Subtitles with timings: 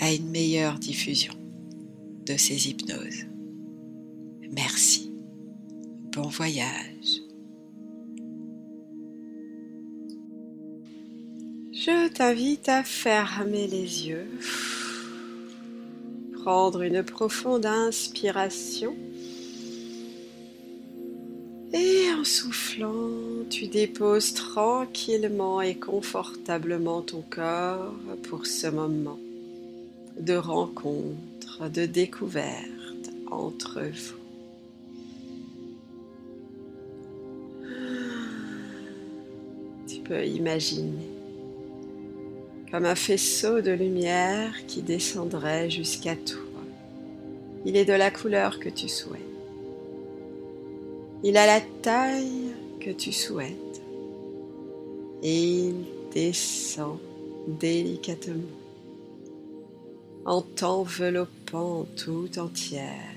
[0.00, 1.34] à une meilleure diffusion
[2.26, 3.26] de ces hypnoses.
[4.50, 5.12] Merci.
[6.12, 7.22] Bon voyage.
[11.72, 14.28] Je t'invite à fermer les yeux,
[16.32, 18.96] prendre une profonde inspiration
[21.74, 23.10] et en soufflant,
[23.50, 27.92] tu déposes tranquillement et confortablement ton corps
[28.28, 29.18] pour ce moment
[30.18, 34.24] de rencontre, de découverte entre vous.
[39.86, 41.08] Tu peux imaginer
[42.70, 46.40] comme un faisceau de lumière qui descendrait jusqu'à toi.
[47.64, 49.20] Il est de la couleur que tu souhaites.
[51.22, 53.80] Il a la taille que tu souhaites.
[55.22, 55.74] Et il
[56.12, 56.98] descend
[57.46, 58.63] délicatement
[60.24, 63.14] en t'enveloppant tout entière.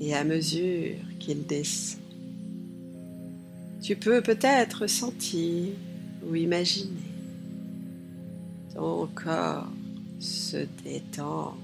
[0.00, 2.00] Et à mesure qu'il descend,
[3.82, 5.68] tu peux peut-être sentir
[6.28, 7.16] ou imaginer
[8.76, 9.68] ton corps
[10.20, 11.56] se détend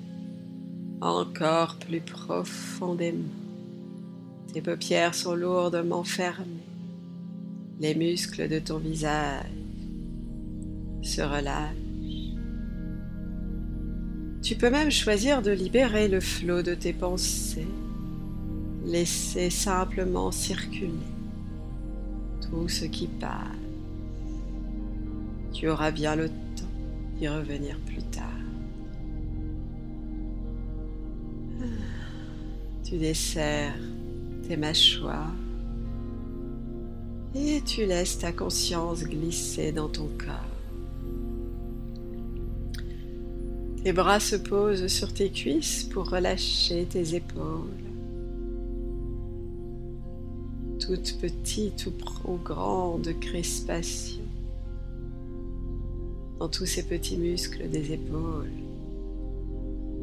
[1.03, 3.29] encore plus profondément.
[4.51, 6.47] Tes paupières sont lourdement fermées.
[7.81, 9.45] Les muscles de ton visage
[11.03, 11.82] se relâchent.
[14.53, 17.67] Tu peux même choisir de libérer le flot de tes pensées.
[18.84, 20.92] Laisser simplement circuler
[22.42, 23.30] tout ce qui passe.
[25.55, 26.29] Tu auras bien le
[27.23, 28.29] revenir plus tard.
[32.85, 33.73] Tu desserres
[34.46, 35.33] tes mâchoires
[37.35, 40.52] et tu laisses ta conscience glisser dans ton corps.
[43.85, 47.69] Tes bras se posent sur tes cuisses pour relâcher tes épaules.
[50.79, 51.87] Toute petite
[52.25, 54.23] ou grande crispation
[56.48, 58.51] tous ces petits muscles des épaules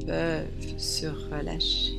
[0.06, 1.99] peuvent se relâcher.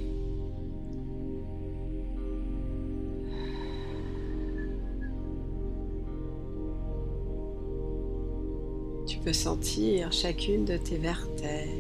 [9.25, 11.71] Peux sentir chacune de tes vertèbres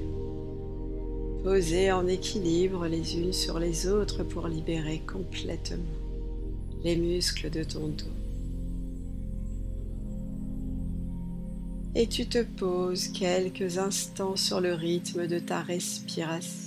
[1.43, 5.78] posées en équilibre les unes sur les autres pour libérer complètement
[6.84, 8.21] les muscles de ton dos.
[11.95, 16.59] et tu te poses quelques instants sur le rythme de ta respiration.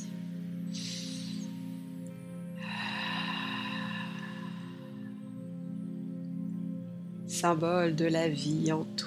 [7.27, 9.02] Symbole de la vie en toi.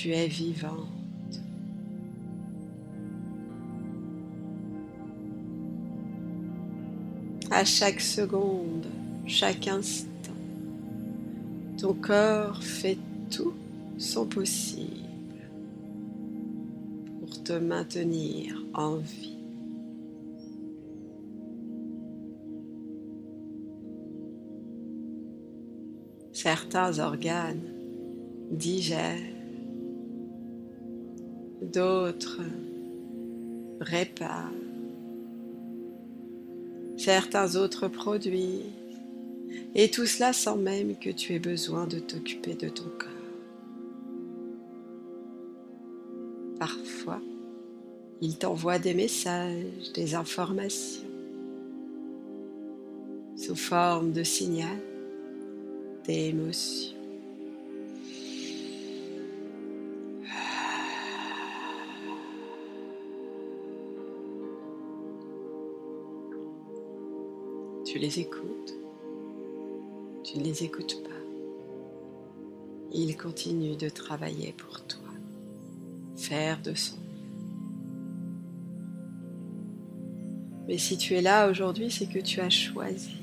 [0.00, 0.86] Tu es vivante.
[7.50, 8.86] À chaque seconde,
[9.26, 10.30] chaque instant,
[11.78, 12.98] ton corps fait
[13.28, 13.54] tout
[13.98, 14.94] son possible
[17.18, 19.36] pour te maintenir en vie.
[26.32, 27.74] Certains organes
[28.52, 29.37] digèrent,
[31.72, 32.40] d'autres
[33.80, 34.52] réparent,
[36.96, 38.64] certains autres produisent,
[39.74, 43.08] et tout cela sans même que tu aies besoin de t'occuper de ton corps.
[46.58, 47.20] Parfois,
[48.20, 51.02] il t'envoie des messages, des informations,
[53.36, 54.78] sous forme de signal,
[56.04, 56.97] d'émotions.
[68.00, 68.74] Les écoutes,
[70.22, 71.10] tu ne les écoutes pas.
[72.92, 75.00] Il continue de travailler pour toi
[76.16, 76.96] faire de son
[80.68, 83.16] Mais si tu es là aujourd'hui, c'est que tu as choisi.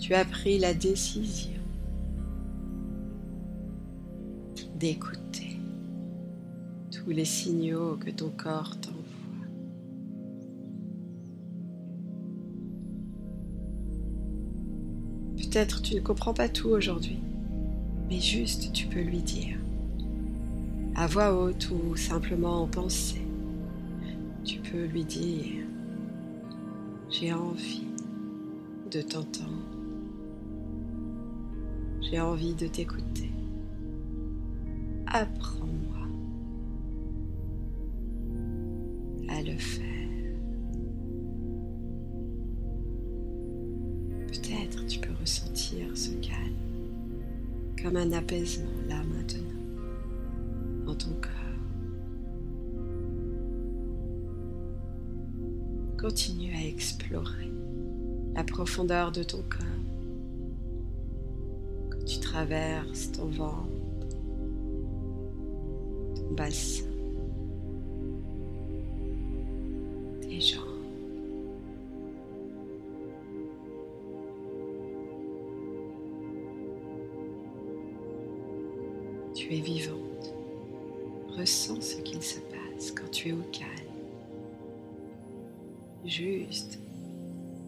[0.00, 1.60] Tu as pris la décision
[4.74, 5.58] d'écouter.
[6.90, 8.99] tous les signaux que ton corps t'envoie.
[15.50, 17.18] Peut-être tu ne comprends pas tout aujourd'hui,
[18.08, 19.56] mais juste tu peux lui dire,
[20.94, 23.22] à voix haute ou simplement en pensée,
[24.44, 25.64] tu peux lui dire,
[27.10, 27.82] j'ai envie
[28.92, 29.50] de t'entendre,
[32.00, 33.32] j'ai envie de t'écouter,
[35.08, 35.79] apprends-moi
[48.00, 49.60] un apaisement là maintenant
[50.86, 51.30] dans ton cœur.
[55.98, 57.52] Continue à explorer
[58.34, 59.66] la profondeur de ton corps
[61.90, 64.08] quand tu traverses ton ventre,
[66.14, 66.89] ton bassin,
[79.58, 80.32] Vivante.
[81.36, 83.68] Ressens ce qu'il se passe quand tu es au calme.
[86.04, 86.78] Juste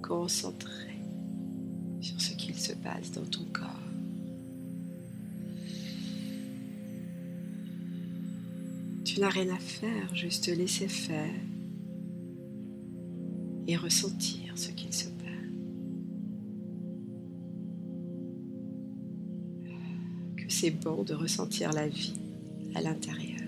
[0.00, 0.94] concentré
[2.00, 3.66] sur ce qu'il se passe dans ton corps.
[9.04, 11.34] Tu n'as rien à faire, juste laisser faire
[13.66, 15.11] et ressentir ce qu'il se passe.
[20.62, 22.14] C'est bon de ressentir la vie
[22.76, 23.40] à l'intérieur.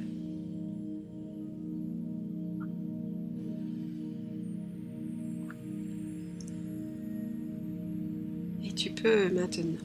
[8.65, 9.79] Et tu peux maintenant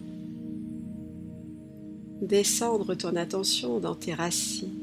[2.24, 4.74] descendre ton attention dans tes racines,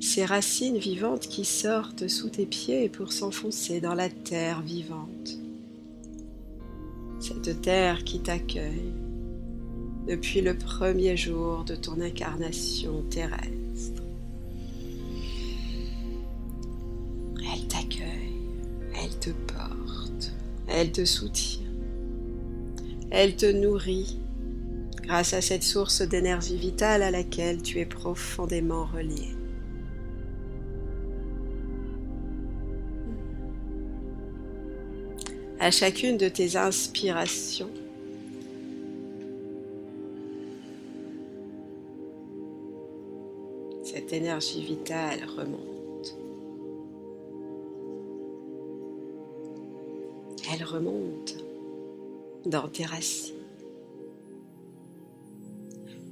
[0.00, 5.38] ces racines vivantes qui sortent sous tes pieds pour s'enfoncer dans la terre vivante.
[7.20, 8.92] Cette terre qui t'accueille
[10.06, 14.02] depuis le premier jour de ton incarnation terrestre.
[17.54, 18.34] Elle t'accueille,
[19.02, 20.32] elle te porte,
[20.68, 21.62] elle te soutient,
[23.10, 24.18] elle te nourrit
[25.02, 29.36] grâce à cette source d'énergie vitale à laquelle tu es profondément relié.
[35.60, 37.70] À chacune de tes inspirations,
[44.12, 46.14] cette énergie vitale remonte.
[50.52, 51.36] Elle remonte
[52.44, 53.34] dans tes racines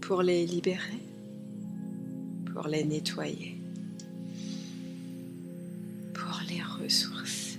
[0.01, 1.03] pour les libérer,
[2.55, 3.59] pour les nettoyer,
[6.15, 7.59] pour les ressourcer.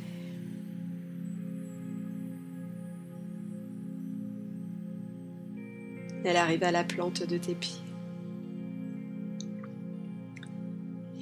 [6.23, 7.90] Elle arrive à la plante de tes pieds.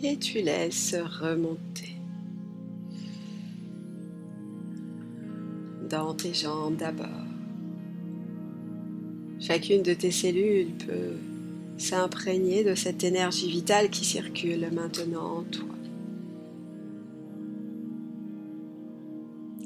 [0.01, 1.95] Et tu laisses remonter
[5.89, 7.07] dans tes jambes d'abord.
[9.39, 11.17] Chacune de tes cellules peut
[11.77, 15.67] s'imprégner de cette énergie vitale qui circule maintenant en toi.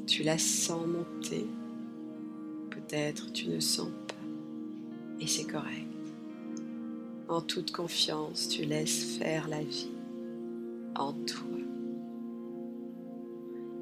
[0.08, 1.46] Tu la sens monter,
[2.70, 4.14] peut-être tu ne sens pas,
[5.20, 5.86] et c'est correct.
[7.28, 9.93] En toute confiance, tu laisses faire la vie
[10.96, 11.46] en toi.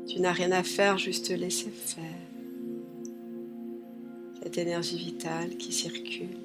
[0.06, 2.04] Tu n'as rien à faire, juste laisser faire
[4.42, 6.36] cette énergie vitale qui circule,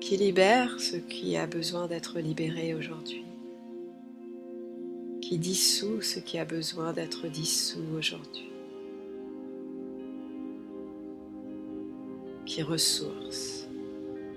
[0.00, 3.24] qui libère ce qui a besoin d'être libéré aujourd'hui,
[5.20, 8.50] qui dissout ce qui a besoin d'être dissous aujourd'hui,
[12.46, 13.68] qui ressource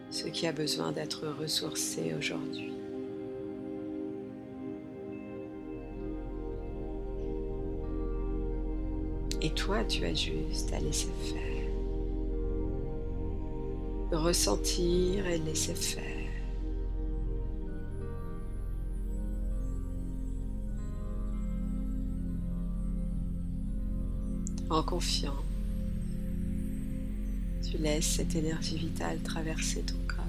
[0.09, 2.80] ce qui a besoin d'être ressourcé aujourd'hui.
[9.55, 11.69] Toi, tu as juste à laisser faire.
[14.11, 16.07] Ressentir et laisser faire.
[24.69, 25.35] En confiant,
[27.61, 30.20] tu laisses cette énergie vitale traverser ton corps.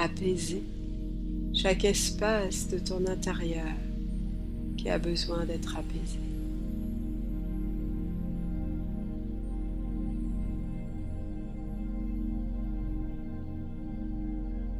[0.00, 0.62] Apaisé,
[1.52, 3.74] chaque espace de ton intérieur
[4.78, 6.18] qui a besoin d'être apaisé.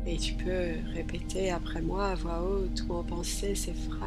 [0.07, 4.01] Et tu peux répéter après moi à voix haute ou en pensée ces phrases.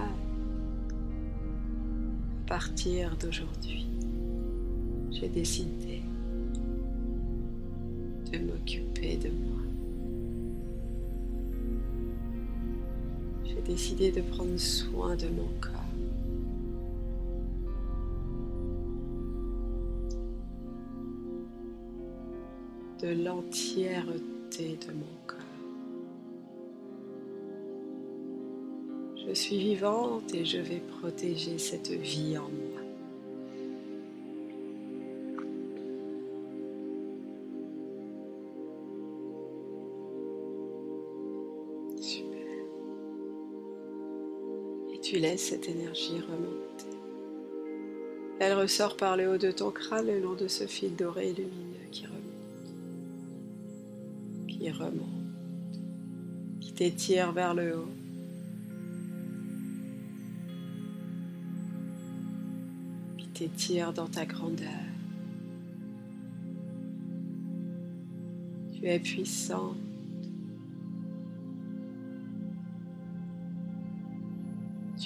[2.45, 3.87] À partir d'aujourd'hui,
[5.11, 6.01] j'ai décidé
[8.31, 9.62] de m'occuper de moi.
[13.53, 15.79] J'ai décidé de prendre soin de mon corps.
[23.01, 25.37] de l'entièreté de mon corps.
[29.27, 32.72] Je suis vivante et je vais protéger cette vie en moi.
[45.23, 46.97] Laisses cette énergie remonter.
[48.41, 51.33] Elle ressort par le haut de ton crâne le long de ce fil doré et
[51.33, 52.21] lumineux qui remonte.
[54.49, 55.79] Qui remonte.
[56.59, 57.87] Qui t'étire vers le haut.
[63.33, 64.69] t'étires dans ta grandeur.
[68.73, 69.92] Tu es puissante.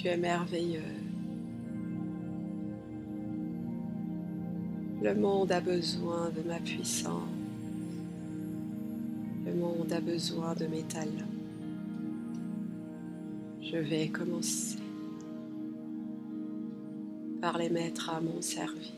[0.00, 0.94] Tu es merveilleux.
[5.02, 7.28] Le monde a besoin de ma puissance.
[9.44, 11.34] Le monde a besoin de mes talents.
[13.60, 14.78] Je vais commencer
[17.40, 18.92] par les mettre à mon service.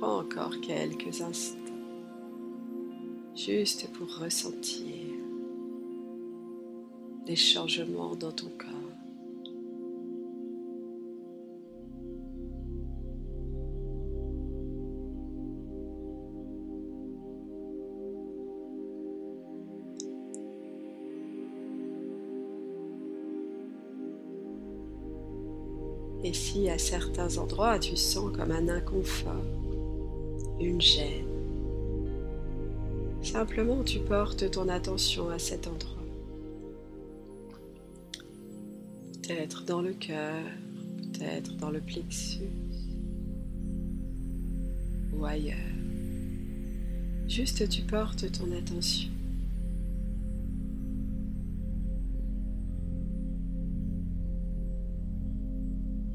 [0.00, 1.58] Prends encore quelques instants,
[3.36, 4.86] juste pour ressentir
[7.26, 8.70] les changements dans ton corps.
[26.24, 29.59] Et si à certains endroits tu sens comme un inconfort,
[30.60, 31.26] une gêne,
[33.22, 35.96] simplement tu portes ton attention à cet endroit.
[39.22, 40.42] Peut-être dans le cœur,
[41.12, 42.44] peut-être dans le plexus
[45.14, 45.56] ou ailleurs.
[47.28, 49.10] Juste tu portes ton attention.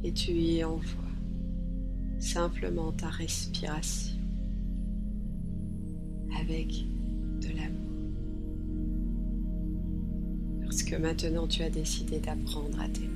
[0.05, 1.03] et tu y envoies
[2.19, 4.24] simplement ta respiration
[6.47, 6.85] avec
[7.41, 7.79] de l'amour.
[10.63, 13.09] Parce que maintenant tu as décidé d'apprendre à t'aimer.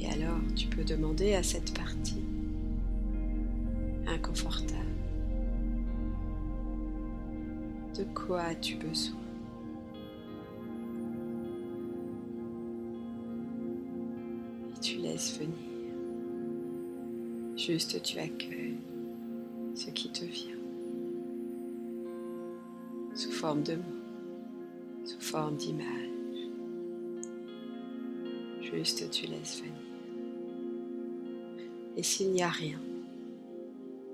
[0.00, 2.22] Et alors tu peux demander à cette partie
[4.06, 4.80] inconfortable
[7.96, 9.20] de quoi as-tu besoin?
[15.38, 15.73] Venir.
[17.66, 18.76] Juste tu accueilles
[19.74, 20.58] ce qui te vient
[23.14, 26.10] sous forme de mots, sous forme d'image.
[28.60, 29.72] Juste tu laisses venir.
[31.96, 32.80] Et s'il n'y a rien,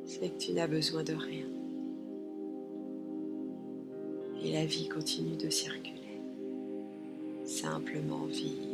[0.04, 1.47] c'est que tu n'as besoin de rien.
[4.45, 6.21] Et la vie continue de circuler.
[7.45, 8.70] Simplement vivre.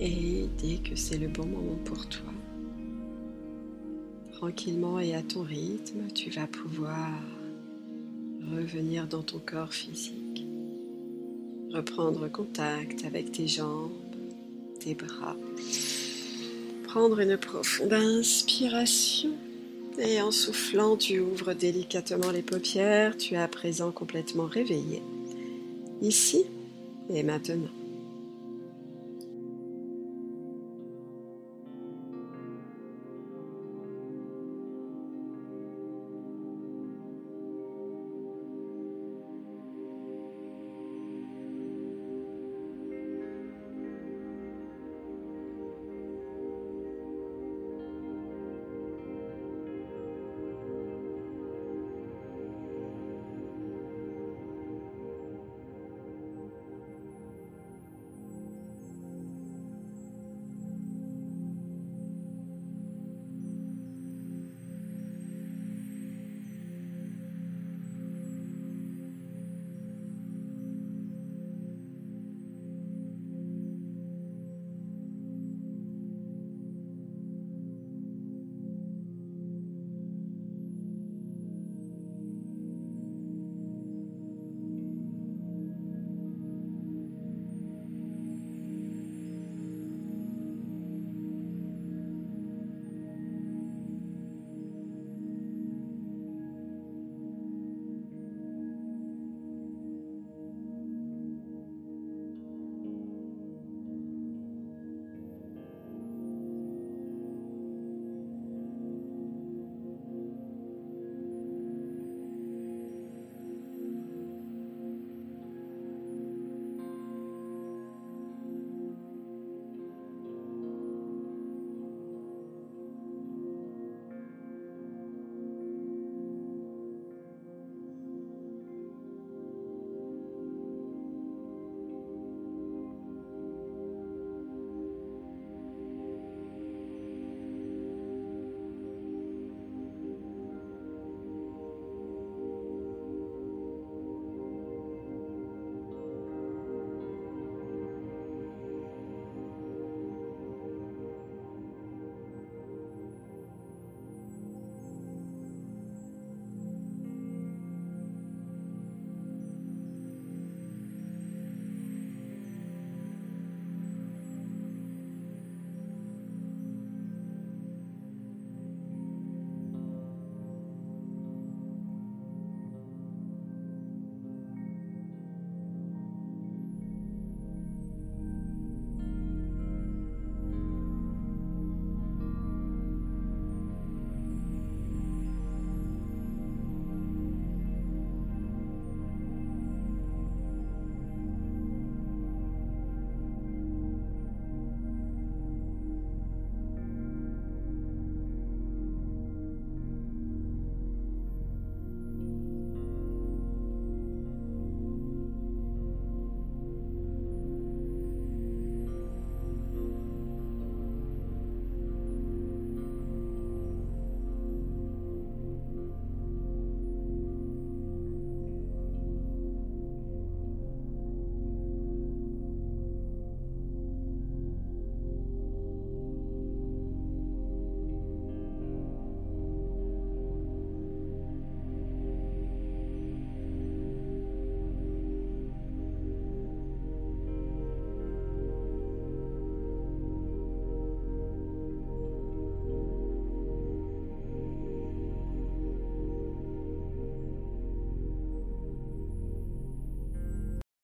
[0.00, 2.32] Décider que c'est le bon moment pour toi.
[4.32, 7.12] Tranquillement et à ton rythme, tu vas pouvoir
[8.50, 10.46] revenir dans ton corps physique,
[11.72, 13.92] reprendre contact avec tes jambes,
[14.80, 15.36] tes bras,
[16.84, 19.32] prendre une profonde inspiration
[19.98, 25.02] et en soufflant, tu ouvres délicatement les paupières, tu es à présent complètement réveillé,
[26.00, 26.44] ici
[27.10, 27.79] et maintenant.